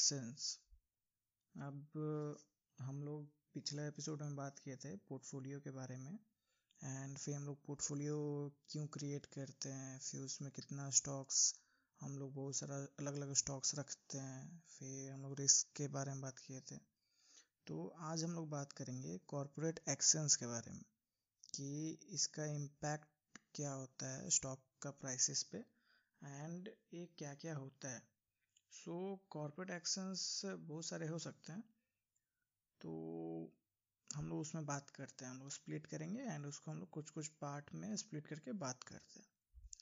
[0.00, 0.44] Actions
[1.54, 1.96] अब
[2.78, 7.44] हम लोग पिछले एपिसोड में बात किए थे पोर्टफोलियो के बारे में एंड फिर हम
[7.46, 8.14] लोग पोर्टफोलियो
[8.70, 11.42] क्यों क्रिएट करते हैं, फिर उसमें कितना स्टॉक्स
[12.00, 16.12] हम लोग बहुत सारा अलग अलग स्टॉक्स रखते हैं, फिर हम लोग रिस्क के बारे
[16.12, 16.76] में बात किए थे।
[17.66, 20.84] तो आज हम लोग बात करेंगे कॉरपोरेट एक्शंस के बारे में,
[21.54, 25.58] कि इसका इम्पैक्ट क्या होता है स्टॉक का प्राइसेस पे
[26.22, 28.08] एंड ये क्या क्या होता है।
[28.70, 31.64] सो कॉरपोरेट एक्शंस बहुत सारे हो सकते हैं।
[32.80, 32.90] तो
[34.14, 37.10] हम लोग उसमें बात करते हैं हम लोग स्प्लिट करेंगे एंड उसको हम लोग कुछ
[37.10, 39.26] कुछ पार्ट में स्प्लिट करके बात करते हैं।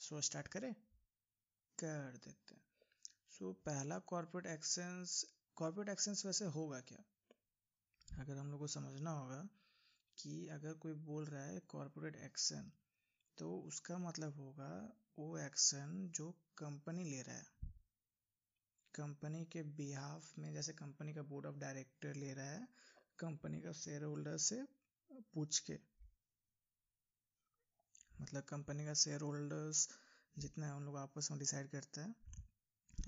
[0.00, 0.74] सो so, स्टार्ट करें?
[1.78, 2.62] कर देते हैं।
[3.30, 5.24] सो so, पहला कॉरपोरेट एक्शंस
[5.56, 7.04] कॉरपोरेट एक्शंस वैसे होगा क्या?
[8.18, 9.48] अगर हम लोग को समझना होगा
[10.18, 12.72] कि अगर कोई बोल रहा है कॉरपोरेट एक्शन
[13.38, 17.57] तो उसका मतलब होगा वो एक्शन जो कंपनी ले रहा है।
[18.98, 22.68] कंपनी के बिहाफ में, जैसे कंपनी का बोर्ड ऑफ़ डायरेक्टर ले रहा है,
[23.18, 24.62] कंपनी का शेयर होल्डर से
[25.34, 25.78] पूछ के।
[28.20, 29.88] मतलब कंपनी का शेयर होल्डर्स
[30.38, 32.14] जितना उन लोग आपस में डिसाइड करते हैं।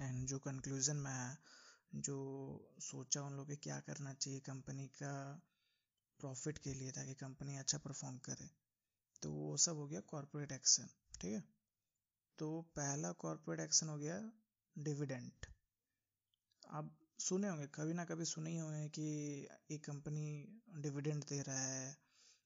[0.01, 1.39] एंड जो कंक्लूजन में है,
[1.95, 2.19] जो
[2.81, 5.43] सोचा उन लोग के क्या करना चाहिए कंपनी का
[6.21, 8.51] प्रॉफिट के लिए ताकि कंपनी अच्छा परफॉर्म करे।
[9.23, 10.89] तो वो सब हो गया कॉरपोरेट एक्शन
[11.21, 11.45] ठीक है?
[12.39, 14.21] तो पहला कॉरपोरेट एक्शन हो गया
[14.79, 15.47] डिविडेंट
[16.71, 19.05] आप सुने होंगे कभी ना कभी सुने ही होंगे कि
[19.71, 20.27] एक कंपनी
[20.83, 21.97] डिविडेंट दे रहा है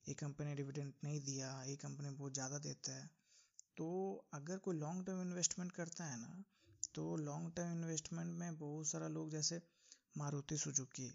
[0.06, 3.10] एक कंपनी डिविडेंट नहीं दिया एक कंपनी बहुत ज़्यादा देता है।
[3.76, 3.88] तो
[4.34, 6.42] अगर कोई लॉन्ग टर्म इन्वेस्टमेंट करता है ना
[6.94, 9.60] तो लॉन्ग टर्म इन्वेस्टमेंट में बहुत सारा लोग जैसे
[10.18, 11.06] मारुति सुजुकी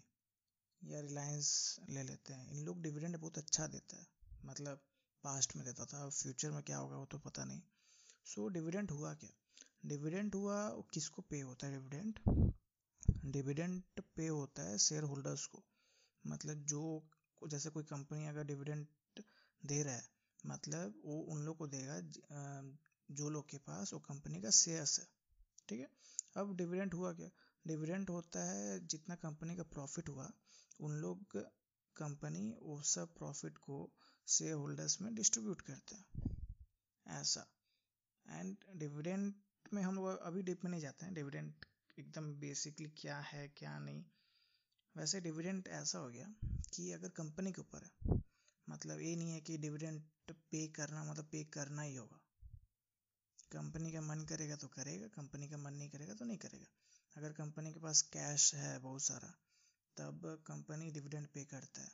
[0.82, 1.50] या रिलायंस
[1.90, 4.06] ले लेते हैं। इन लोग डिविडेंड बहुत अच्छा देता है।
[4.44, 4.84] मतलब
[5.24, 7.60] पास्ट में देता था फ्यूचर में क्या होगा वो तो पता नहीं।
[8.26, 9.30] सो so, डिविडेंट हुआ क्या?
[9.86, 10.56] डिविडेंट हुआ
[10.92, 12.58] किसको पे होता है डिविडेंट
[13.26, 15.62] डिविडेंट पे होता है शेयर होल्डर्स को।
[16.24, 16.82] मतलब जो
[17.42, 19.22] जैसे कोई कंपनी अगर डिविडेंट
[19.62, 20.02] दे रहा है
[20.46, 22.00] मतलब वो उन लोग को देगा
[23.08, 25.06] जो लोग के पास वो कंपनी का शेयर्स है।
[25.68, 25.88] ठीक है?
[26.36, 27.30] अब डिविडेंट हुआ क्या?
[27.64, 30.30] डिविडेंट होता है जितना कंपनी का प्रॉफिट हुआ,
[30.80, 31.36] उन लोग
[31.96, 33.78] कंपनी वो सब प्रॉफिट को
[34.28, 36.04] शेयर होल्डर्स में डिस्ट्रीब्यूट करते हैं।
[37.06, 37.46] ऐसा।
[38.26, 39.32] एंड डिविडेंड
[39.72, 41.52] में हम लोग अभी डिप में नहीं जाते हैं। डिविडेंड
[42.00, 44.04] एकदम बेसिकली क्या है, क्या नहीं।
[44.96, 46.34] वैसे डिविडेंड ऐसा हो गया
[46.74, 48.20] कि अगर कंपनी के ऊपर है
[48.68, 50.02] मतलब ये नहीं है कि डिविडेंड
[50.32, 52.20] पे करना मतलब पे करना ही होगा।
[53.52, 56.66] कंपनी का मन करेगा तो करेगा कंपनी का मन नहीं करेगा तो नहीं करेगा।
[57.16, 59.34] अगर कंपनी के पास कैश है बहुत सारा,
[59.96, 61.92] तब कंपनी डिविडेंड पे करता है।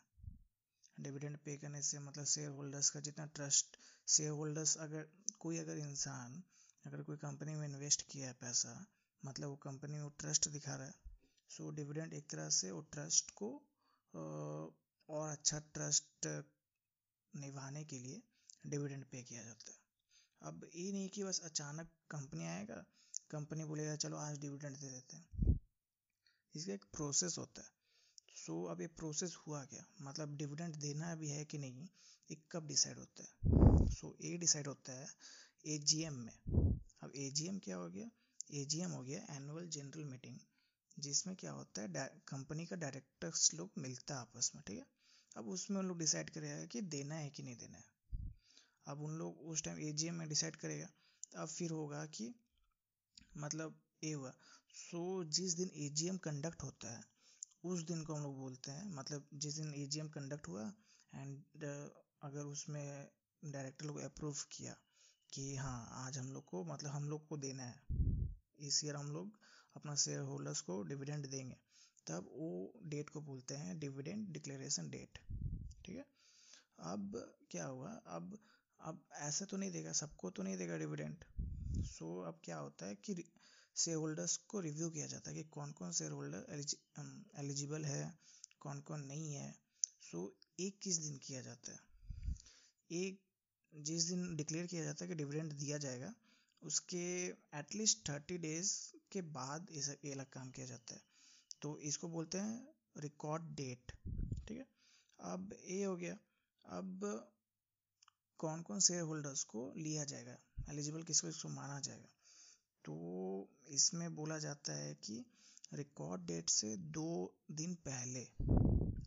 [1.00, 3.76] डिविडेंड पे करने से मतलब शेयर होल्डर्स का जितना ट्रस्ट
[4.08, 5.08] शेयर होल्डर्स अगर,
[5.38, 6.42] कोई अगर इंसान,
[6.86, 8.86] अगर कोई कंपनी में इन्वेस्ट किया है पैसा
[9.24, 10.94] मतलब वो कंपनी वो ट्रस्ट दिखा रहा है।
[11.48, 13.50] सो so, डिविडेंड एक तरह से वो ट्रस्ट को
[15.08, 16.26] और अच्छा ट्रस्ट
[17.34, 18.22] निभाने के लिए
[18.66, 19.78] डिविडेंड पे किया जाता है।
[20.42, 22.84] अब ये नहीं कि बस अचानक कंपनी आएगा
[23.30, 25.60] कंपनी बोलेगा चलो आज डिविडेंड दे देते हैं।
[26.54, 27.68] इसका एक प्रोसेस होता है।
[28.36, 29.84] सो so, अब ये प्रोसेस हुआ क्या?
[30.00, 31.88] मतलब डिविडेंड देना भी है कि नहीं
[32.30, 33.28] ये कब डिसाइड होता है?
[33.90, 35.08] सो so, ये डिसाइड होता है
[35.66, 36.38] एजीएम में।
[37.02, 38.10] अब एजीएम क्या हो गया?
[38.50, 40.38] एजीएम हो गया एनुअल जनरल मीटिंग
[40.96, 44.86] जिसमें क्या होता है कंपनी का डायरेक्टर्स लोग मिलता है आपस में, ठीक है?
[45.36, 47.84] अब उसमें उन लोग डिसाइड करेगा कि देना है कि नहीं देना है।
[48.86, 50.88] अब उन लोग उस टाइम एजीएम में डिसाइड करेगा,
[51.36, 52.34] अब फिर होगा कि
[53.36, 54.32] मतलब ये हुआ।
[54.74, 57.02] सो जिस दिन एजीएम कंडक्ट होता है,
[57.64, 60.72] उस दिन को हम लोग बोलते हैं मतलब जिस दिन एजीएम कंडक्ट हुआ
[61.12, 61.64] एंड
[62.22, 63.08] अगर उसमें
[63.42, 64.76] डायरेक्टर लोग अप्रूव किया
[65.32, 68.14] कि हाँ आज हम लोग को मतलब हम लोग को देना है
[68.58, 69.38] इस ईयर हम लोग
[69.76, 71.56] अपना शेयर होल्डर्स को डिविडेंड देंगे।
[72.06, 72.50] तब वो
[72.84, 75.18] डेट को बोलते हैं डिविडेंड डिक्लेरेशन डेट
[75.84, 76.04] ठीक है?
[76.92, 77.16] अब
[77.50, 77.90] क्या हुआ?
[78.06, 78.38] अब
[78.80, 81.24] अब ऐसे तो नहीं देगा सबको तो नहीं देगा डिविडेंड
[81.84, 83.14] सो so, अब क्या होता है कि
[83.76, 86.64] शेयर होल्डर्स को रिव्यू किया जाता है कि कौन कौन शेयर होल्डर
[87.38, 88.02] एलिजिबल है
[88.60, 89.50] कौन कौन नहीं है।
[90.02, 91.78] सो so, एक किस दिन किया जाता है?
[92.90, 93.20] एक
[93.72, 96.12] जिस दिन डिक्लेयर किया जाता है कि डिविडेंड दिया जाएगा
[96.62, 97.26] उसके
[97.58, 98.72] एटलीस्ट थर्टी डेज़
[99.12, 101.02] के बाद इस ये अलग काम किया जाता है।
[101.62, 103.92] तो इसको बोलते हैं रिकॉर्ड डेट
[104.48, 104.66] ठीक है?
[105.20, 106.18] अब ये हो गया।
[106.64, 107.30] अब
[108.38, 110.38] कौन कौन शेयर होल्डर्स को लिया जाएगा?
[110.70, 112.08] एलिजिबल किसको इसको माना जाएगा?
[112.84, 112.94] तो
[113.68, 115.24] इसमें बोला जाता है कि
[115.74, 118.20] रिकॉर्ड डेट से दो दिन पहले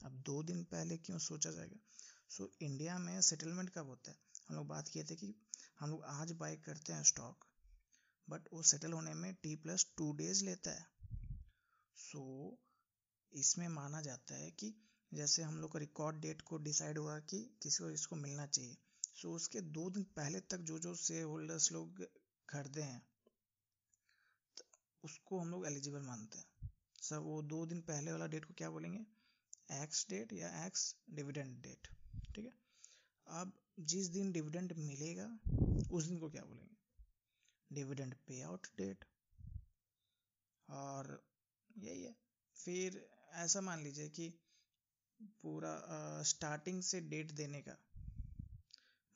[0.06, 1.80] अब दो दिन पहले क्यों सोचा जाएगा?
[2.30, 4.18] सो so, इंडिया में सेटलमेंट कब होता है?
[4.50, 5.36] हम लोग बात किए थे कि
[5.80, 7.46] हम लोग आज बाय करते हैं स्टॉक
[8.28, 10.86] बट वो सेटल होने में टी प्लस टू डेज़ लेता है।
[11.98, 14.74] सो so, इसमें माना जाता है कि
[15.14, 18.78] जैसे हम लोग का रिकॉर्ड डेट को डिसाइड हुआ कि किसी को इसको मिलना चाहिए।
[19.04, 22.04] सो so, उसके दो दिन पहले तक जो जो शेयर होल्डर्स लोग
[22.50, 23.02] खरीदे हैं
[24.58, 24.66] तो
[25.04, 26.70] उसको हम लोग एलिजिबल मानते हैं।
[27.02, 29.06] सर वो दो दिन पहले वाला डेट को क्या बोलेंगे?
[29.84, 31.88] एक्स डेट या एक्स डिविडेंड डेट
[32.36, 32.54] ठीक है?
[33.28, 35.26] अब जिस दिन डिविडेंड मिलेगा
[35.92, 36.76] उस दिन को क्या बोलेंगे?
[37.72, 39.06] डिविडेंड पे आउट डेट
[40.70, 41.24] और
[41.78, 42.16] यही है।
[42.56, 44.30] फिर ऐसा मान लीजिए कि
[45.42, 45.74] पूरा
[46.24, 47.78] स्टार्टिंग से डेट देने का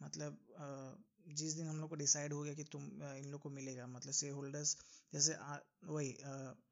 [0.02, 0.94] मतलब आ,
[1.34, 3.88] जिस दिन हम लोग को डिसाइड हो गया कि तुम आ, इन लोग को मिलेगा
[3.88, 4.78] मतलब शेयर होल्डर्स
[5.14, 5.36] जैसे
[5.84, 6.18] वही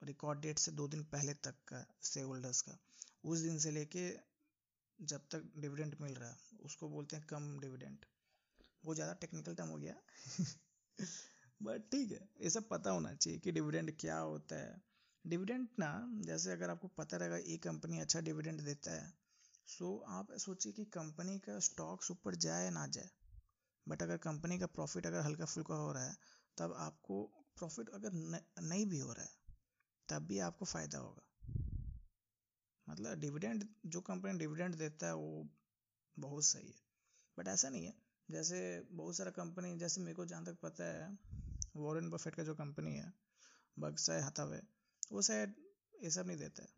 [0.04, 2.78] रिकॉर्ड डेट से दो दिन पहले तक का शेयर होल्डर्स का
[3.24, 4.10] उस दिन से लेके
[5.02, 8.06] जब तक डिविडेंड मिल रहा है उसको बोलते हैं कम डिविडेंड
[8.84, 9.96] वो ज़्यादा टेक्निकल टर्म हो गया।
[11.62, 14.82] बट ठीक है ये सब पता होना चाहिए कि डिविडेंड क्या होता है।
[15.26, 15.92] डिविडेंड ना
[16.26, 19.14] जैसे अगर आपको पता रहेगा ये कंपनी अच्छा डिविडेंड देता है
[19.68, 23.10] सो आप सोचिए कि कंपनी का स्टॉक्स ऊपर जाए ना जाए।
[23.88, 26.16] बट अगर कंपनी का प्रॉफिट अगर हल्का फुल्का हो रहा है
[26.58, 27.24] तब आपको
[27.58, 29.56] प्रॉफिट अगर न, नहीं भी हो रहा है
[30.10, 31.31] तब भी आपको फ़ायदा होगा।
[32.92, 35.50] मतलब डिविडेंड, जो कंपनी डिविडेंड देता है, वो
[36.20, 36.80] बहुत सही है।
[37.38, 37.94] बट ऐसा नहीं है।
[38.32, 41.18] जैसे बहुत सारा कंपनी, जैसे मेरे को जहाँ तक पता है,
[41.76, 43.14] वॉरेन बफेट का जो कंपनी है
[43.80, 44.62] बक्साय हथावे,
[45.12, 45.56] वो शायद
[46.04, 46.70] ये सब नहीं देता है।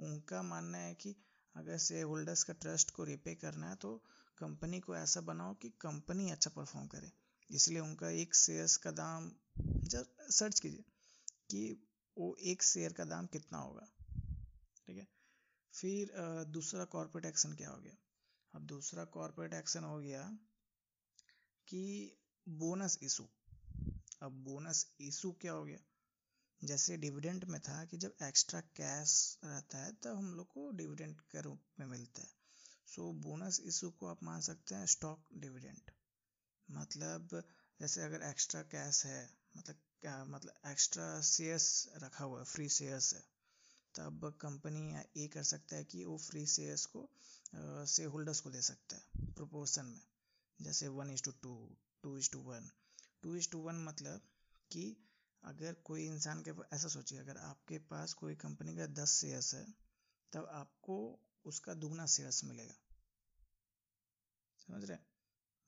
[0.00, 1.16] उनका मानना है कि
[1.56, 4.04] अगर शेयर होल्डर्स का ट्रस्ट को रिपे करना है तो
[4.38, 7.12] कंपनी को ऐसा बनाओ कि कंपनी अच्छा परफॉर्म करे।
[7.50, 9.32] इसलिए उनका एक शेयर्स का दाम,
[9.84, 10.84] जब सर्च कीजिए
[11.50, 11.88] कि
[12.18, 13.86] वो एक शेयर का दाम कितना होगा।
[14.92, 15.06] ठीक है।
[15.74, 16.10] फिर
[16.52, 17.94] दूसरा कॉर्पोरेट एक्शन क्या हो गया?
[18.54, 20.22] अब दूसरा कॉर्पोरेट एक्शन हो गया
[21.68, 21.80] कि
[22.46, 23.26] बोनस इशू
[24.22, 25.78] अब बोनस इशू क्या हो गया?
[26.60, 31.20] जैसे डिविडेंड में था कि जब एक्स्ट्रा कैश रहता है तब हम लोग को डिविडेंड
[31.32, 32.28] के रूप में मिलता है।
[32.86, 35.90] सो बोनस इशू को आप मान सकते हैं स्टॉक डिविडेंड
[36.68, 37.42] मतलब
[37.80, 39.20] जैसे अगर एक्स्ट्रा कैश है
[39.56, 43.22] मतलब क्या मतलब एक्स्ट्रा शेयर्स रखा हुआ है फ्री शेयर्स है
[43.94, 44.82] तब कंपनी
[45.16, 47.08] ये कर सकता है कि वो फ्री शेयर्स को
[47.54, 50.00] शेयर होल्डर्स को दे सकता है प्रोपोर्शन में।
[50.58, 51.54] जैसे one is to two
[52.02, 52.70] two is to one
[53.22, 54.20] two is to one मतलब
[54.70, 54.84] कि
[55.42, 59.64] अगर कोई इंसान के ऐसा सोचिए, अगर आपके पास कोई कंपनी का दस शेयर्स है,
[60.32, 60.96] तब आपको
[61.44, 62.74] उसका दुगना शेयर्स मिलेगा।
[64.58, 64.98] समझ रहे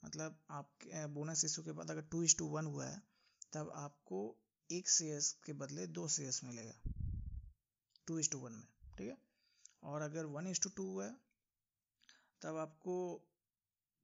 [0.02, 3.02] मतलब आपके बोनस इशू के बाद अगर टू इज़ टू वन हुआ है,
[3.52, 4.20] तब आपको
[4.70, 7.03] एक शेयर्स के बदले दो शेयर्स मिलेगा।
[8.06, 8.66] टू इज़ टू वन में,
[8.98, 9.16] ठीक है?
[9.82, 11.10] और अगर वन इज़ टू टू है,
[12.42, 12.96] तब आपको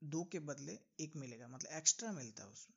[0.03, 2.77] दो के बदले एक मिलेगा मतलब एक्स्ट्रा मिलता है उसमें,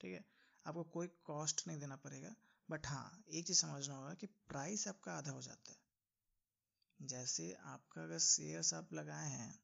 [0.00, 0.24] ठीक है?
[0.66, 2.34] आपको कोई कॉस्ट नहीं देना पड़ेगा,
[2.68, 5.82] बट हाँ एक चीज़ समझना होगा कि प्राइस आपका आधा हो जाता है।
[7.00, 9.54] जैसे आपका अगर शेयर्स आप लगाए हैं,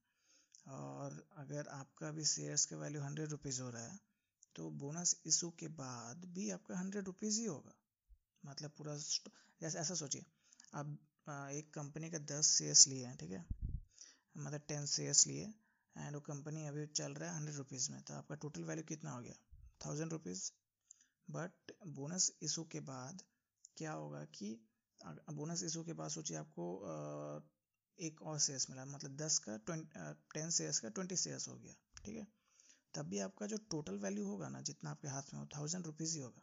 [0.69, 3.99] और अगर आपका भी शेयर्स का वैल्यू हंड्रेड रुपीज़ हो रहा है
[4.57, 7.75] तो बोनस इशू के बाद भी आपका हंड्रेड रुपीज़ ही होगा।
[8.45, 10.25] मतलब पूरा जैसे ऐसा सोचिए
[10.72, 13.44] आप एक कंपनी का दस शेयर्स लिए हैं, ठीक है?
[14.37, 15.45] मतलब टेन शेयर्स लिए
[15.97, 19.11] एंड वो कंपनी अभी चल रहा है हंड्रेड रुपीज़ में तो आपका टोटल वैल्यू कितना
[19.11, 19.35] हो गया?
[19.87, 20.50] Thousand rupees.
[21.28, 23.23] But bonus issue के बाद
[23.78, 24.50] क्या होगा कि
[25.33, 26.66] बोनस इशू के बाद सोचिए आपको
[27.99, 32.16] एक और शेयर्स मिला मतलब दस का टेन शेयर्स का ट्वेंटी शेयर्स हो गया, ठीक
[32.16, 32.26] है?
[32.95, 36.16] तब भी आपका जो टोटल वैल्यू होगा ना, जितना आपके हाथ में हो, थाउज़ेंड रुपीज़
[36.16, 36.42] ही होगा।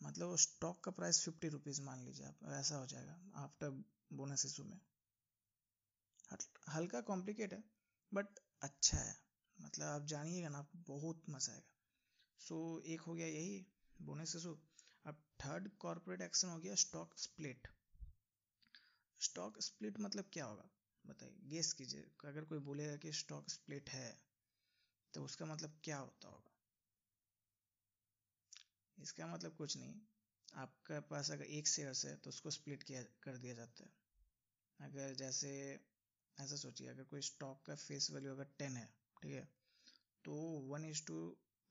[0.00, 3.70] मतलब वो स्टॉक का प्राइस फिफ्टी रुपीज़ मान लीजिए आप ऐसा हो जाएगा आफ्टर
[4.12, 4.78] बोनस इशू में।
[6.74, 7.62] हल्का कॉम्प्लिकेट है
[8.12, 9.14] बट अच्छा है।
[9.58, 11.72] मतलब आप जानिएगा ना आपको बहुत मज़ा आएगा।
[12.40, 13.66] सो so, एक हो गया यही
[14.02, 14.56] बोनस इशू
[15.06, 17.68] अब थर्ड कॉर्पोरेट एक्शन हो गया स्टॉक स्प्लिट
[19.20, 20.68] स्टॉक स्प्लिट मतलब क्या होगा?
[21.04, 24.08] बताइए गेस कीजिए। अगर कोई बोलेगा कि स्टॉक स्प्लिट है
[25.14, 26.53] तो उसका मतलब क्या होता होगा?
[28.98, 29.94] इसका मतलब कुछ नहीं।
[30.54, 33.90] आपके पास अगर एक शेयर्स है तो उसको स्प्लिट किया कर दिया जाता है।
[34.80, 35.50] अगर जैसे
[36.38, 38.86] ऐसा सोचिए अगर कोई स्टॉक का फेस वैल्यू अगर टेन है
[39.22, 39.48] ठीक है
[40.24, 40.34] तो
[40.68, 41.16] वन इज़ टू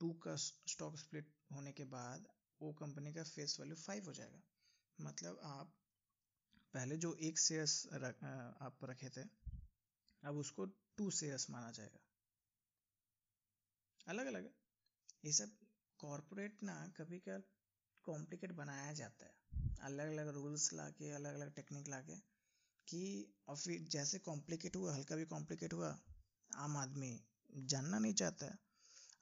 [0.02, 2.28] टू का स्टॉक स्प्लिट होने के बाद
[2.62, 4.42] वो कंपनी का फेस वैल्यू फाइव हो जाएगा।
[5.00, 5.74] मतलब आप
[6.74, 8.24] पहले जो एक शेयर्स रख,
[8.62, 9.22] आप रखे थे
[10.24, 10.66] अब उसको
[10.98, 12.00] टू शेयर्स माना जाएगा।
[14.08, 14.50] अलग अलग
[15.24, 15.58] ये सब
[16.04, 17.40] कॉरपोरेट ना कभी क्या
[18.04, 19.34] कॉम्प्लिकेट बनाया जाता है।
[19.82, 22.16] अलग अलग रूल्स ला के अलग अलग टेक्निक लाके
[22.88, 26.00] कि और फिर जैसे कॉम्प्लिकेट हुआ, हल्का भी कॉम्प्लिकेट हुआ,
[26.56, 27.24] आम आदमी
[27.56, 28.60] जानना नहीं चाहता है।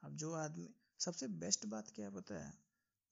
[0.04, 2.54] अब जो आदमी, सबसे बेस्ट बात क्या पता है?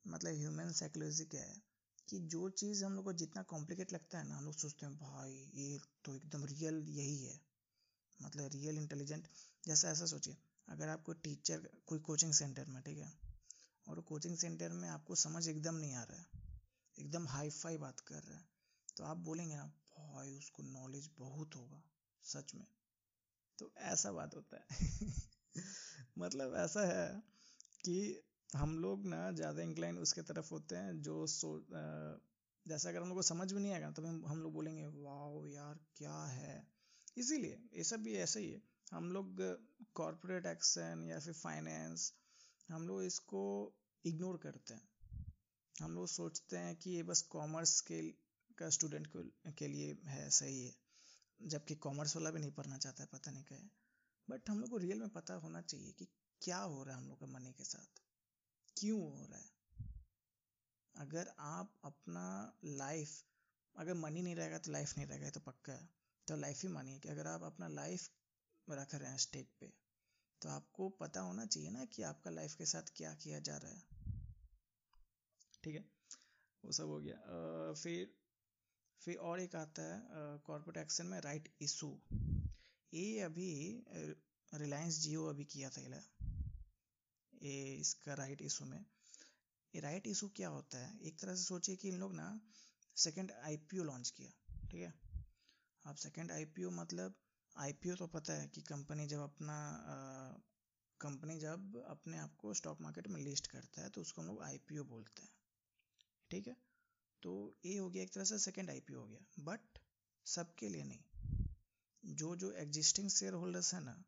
[0.08, 1.62] मतलब ह्यूमन साइकोलॉजी क्या है?
[2.10, 4.96] कि जो चीज़ हम लोग को जितना कॉम्प्लिकेट लगता है ना, हम लोग सोचते हैं,
[4.96, 7.42] भाई, ये तो एकदम रियल यही है।
[8.22, 9.28] मतलब रियल इंटेलिजेंट
[9.66, 10.38] जैसा ऐसा सोचिए।
[10.70, 13.29] अगर आपको टीचर कोई कोचिंग सेंटर में, ठीक है?
[13.90, 16.28] और कोचिंग सेंटर में आपको समझ एकदम नहीं आ रहा है।
[16.98, 18.46] एकदम हाई फाई बात कर रहा है।
[18.98, 19.64] तो आप बोलेंगे ना,
[20.00, 21.84] भाई, उसको नॉलेज बहुत होगा,
[22.24, 22.66] सच में।
[23.60, 24.68] तो ऐसा बात होता है।
[26.18, 27.24] मतलब ऐसा है
[27.86, 28.24] कि
[28.56, 31.66] हम लोग ना ज़्यादा इंक्लाइन उसके तरफ़ होते हैं, जो सो
[32.66, 35.80] जैसा अगर हम लोग को समझ में नहीं आएगा तो हम लोग बोलेंगे वाह यार,
[35.98, 36.68] क्या है?
[37.18, 39.42] इसीलिए ये सब भी ऐसा ही है। हम लोग
[39.94, 42.14] कॉरपोरेट एक्शन या फिर फाइनेंस
[42.72, 43.74] हम लोग इसको
[44.06, 44.90] इग्नोर करते हैं।
[45.82, 48.02] हम लोग सोचते हैं कि ये बस कॉमर्स के
[48.58, 49.20] का स्टूडेंट को
[49.68, 50.76] लिए है, सही है।
[51.42, 53.72] जबकि कॉमर्स वाला भी नहीं पढ़ना चाहता है, पता नहीं क्या है।
[54.30, 56.08] बट हम लोग को रियल में पता होना चाहिए कि
[56.42, 58.02] क्या हो रहा है हम लोग का मनी के साथ।
[58.78, 59.60] क्यों हो रहा है?
[60.96, 63.24] अगर आप अपना लाइफ
[63.76, 65.90] अगर मनी नहीं रहेगा तो लाइफ नहीं रहेगा तो पक्का है।
[66.28, 68.10] तो लाइफ ही मानिए कि अगर आप अपना लाइफ
[68.70, 69.89] रख रहे हैं स्टेक पे
[70.42, 73.72] तो आपको पता होना चाहिए ना कि आपका लाइफ के साथ क्या किया जा रहा
[73.72, 73.84] है।
[75.64, 75.86] ठीक है?
[76.64, 78.14] वो सब हो गया। आ, फिर
[79.02, 81.90] फिर और एक आता है कॉर्पोरेट एक्शन में राइट इशू
[82.94, 83.50] ये अभी
[84.54, 85.82] रिलायंस जियो अभी किया था
[87.34, 88.86] ये इसका राइट इशू में।
[89.76, 91.00] ये राइट इशू क्या होता है?
[91.02, 92.28] एक तरह से सोचिए कि इन लोग ना
[92.96, 94.32] सेकंड आईपीओ लॉन्च किया।
[94.72, 94.94] ठीक है?
[95.86, 97.16] अब सेकंड आईपीओ मतलब
[97.60, 99.56] आईपीओ तो पता है कि कंपनी जब अपना
[101.02, 104.42] कंपनी जब अपने आप को स्टॉक मार्केट में लिस्ट करता है तो उसको हम लोग
[104.44, 105.30] आईपीओ बोलते हैं।
[106.32, 106.56] ठीक है?
[107.24, 109.80] तो ये हो गया एक तरह से सेकेंड आईपीओ हो गया। बट
[110.26, 111.04] सबके लिए नहीं।
[112.06, 114.04] जो जो एग्जिस्टिंग शेयर होल्डर्स है ना,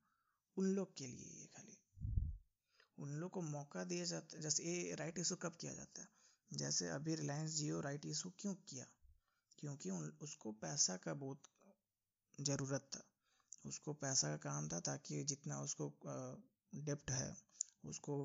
[0.58, 1.78] उन लोग के लिए ये खाली।
[2.98, 6.08] उन लोग को मौका दिया जाता है। जैसे ये राइट इशू कब किया जाता है?
[6.54, 8.86] जैसे अभी रिलायंस जियो राइट इशू क्यों किया?
[9.60, 9.90] क्योंकि
[10.22, 11.44] उसको पैसा का बहुत
[12.42, 13.11] ज़रूरत था।
[13.66, 15.88] उसको पैसा का काम था ताकि जितना उसको
[16.74, 17.36] डेप्ट है,
[17.86, 18.16] उसको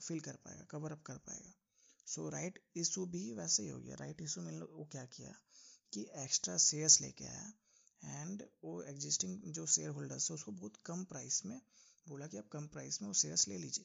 [0.00, 1.52] फिल कर पाएगा कवर अप कर पाएगा।
[2.06, 5.34] सो राइट इशू भी वैसे ही हो गया। राइट इशू में वो क्या किया
[5.92, 7.52] कि एक्स्ट्रा शेयर्स लेके आया
[8.02, 11.60] एंड वो एग्जिस्टिंग जो शेयर होल्डर्स है, उसको बहुत कम प्राइस में
[12.06, 13.84] बोला कि आप कम प्राइस में वो शेयर्स ले लीजिए।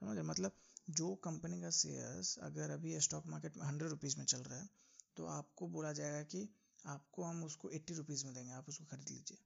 [0.00, 0.52] समझ मतलब
[0.90, 4.68] जो कंपनी का शेयर्स अगर अभी स्टॉक मार्केट में हंड्रेड रुपीज़ में चल रहा है
[5.16, 6.48] तो आपको बोला जाएगा कि
[6.86, 9.38] आपको हम उसको एट्टी रुपीज़ में देंगे आप उसको खरीद लीजिए।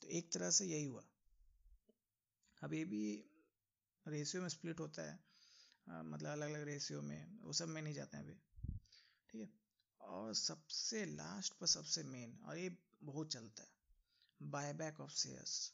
[0.00, 1.04] तो एक तरह से यही हुआ।
[2.62, 3.30] अब ये भी
[4.08, 5.24] रेशियो में स्प्लिट होता है।
[5.88, 8.34] आ, मतलब अलग अलग रेशियो में वो सब में नहीं जाते हैं अभी।
[9.30, 9.52] ठीक है?
[10.00, 13.70] और सबसे लास्ट पर सबसे मेन और ये बहुत चलता है।
[14.42, 15.72] बायबैक ऑफ़ शेयर्स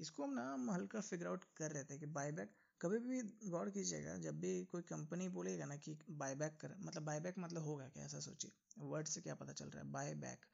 [0.00, 3.70] इसको हम ना हम हल्का फिगर आउट कर रहे थे कि बायबैक कभी भी गौर
[3.70, 8.04] कीजिएगा, जब भी कोई कंपनी बोलेगा ना कि बायबैक कर मतलब बायबैक मतलब होगा क्या,
[8.04, 9.90] ऐसा सोचिए। वर्ड से क्या पता चल रहा है?
[9.90, 10.46] बायबैक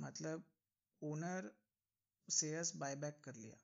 [0.00, 0.44] मतलब
[1.02, 1.50] ओनर
[2.30, 3.56] शेयर्स बायबैक कर लिया।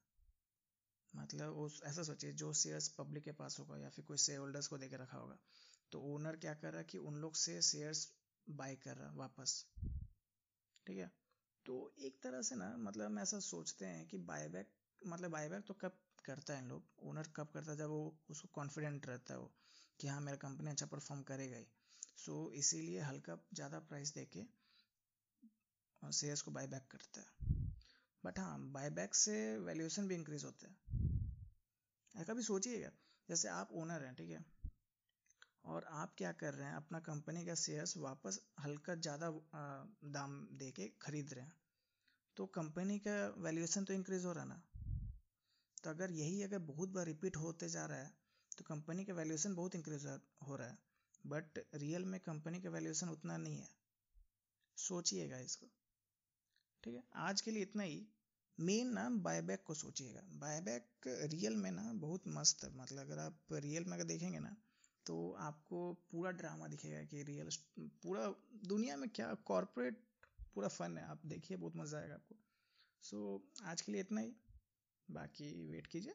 [1.16, 4.66] मतलब उस, ऐसा सोचिए, जो शेयर्स पब्लिक के पास होगा या फिर कोई शेयर होल्डर्स
[4.66, 5.38] को देकर रखा होगा।
[5.92, 8.12] तो ओनर क्या कर रहा है कि उन लोग से शेयर्स
[8.50, 9.66] बाय कर रहा वापस।
[10.86, 11.12] ठीक है?
[11.66, 14.72] तो एक तरह से ना मतलब हम ऐसा सोचते हैं कि बायबैक
[15.06, 17.76] मतलब बायबैक तो कब करता है लोग ओनर कब करता है?
[17.78, 19.50] जब वो उसको कॉन्फिडेंट रहता है वो
[20.00, 21.66] कि हाँ मेरा कंपनी अच्छा परफॉर्म करेगा ही।
[22.18, 24.44] सो so, इसीलिए हल्का ज़्यादा प्राइस दे के
[26.02, 27.26] शेयर्स को बायबैक करता है।
[28.24, 32.90] बट हाँ बायबैक से वैल्यूएशन भी इंक्रीज होता है। कभी सोचिएगा
[33.28, 34.44] जैसे आप ओनर हैं ठीक है?
[35.64, 36.74] और आप क्या कर रहे हैं?
[36.76, 39.30] अपना कंपनी का शेयर्स वापस हल्का ज़्यादा
[40.12, 41.54] दाम दे के खरीद रहे हैं।
[42.36, 44.62] तो कंपनी का वैल्यूएशन तो इंक्रीज हो रहा ना?
[45.84, 48.10] तो अगर यही अगर बहुत बार रिपीट होते जा रहा है
[48.52, 50.06] तो कंपनी का वैल्यूएशन बहुत इंक्रीज
[50.48, 50.78] हो रहा है।
[51.24, 53.68] बट रियल में कंपनी का वैल्यूएशन उतना नहीं है।
[54.78, 55.66] सोचिएगा इसको।
[56.84, 57.02] ठीक है?
[57.14, 58.06] आज के लिए इतना ही।
[58.58, 63.52] मेन ना बायबैक को सोचिएगा। बायबैक रियल में ना बहुत मस्त है। मतलब अगर आप
[63.54, 64.56] रियल में अगर देखेंगे ना
[65.06, 67.48] तो आपको पूरा ड्रामा दिखेगा कि रियल
[67.78, 68.26] पूरा
[68.66, 70.02] दुनिया में क्या कॉरपोरेट
[70.54, 72.34] पूरा फन है। आप देखिए बहुत मज़ा आएगा आपको।
[73.02, 74.32] सो so, आज के लिए इतना ही।
[75.12, 76.14] बाकी वेट कीजिए।